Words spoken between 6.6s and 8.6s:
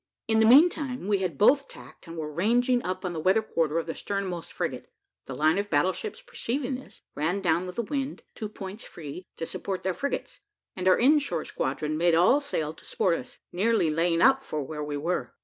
this, ran down with the wind, two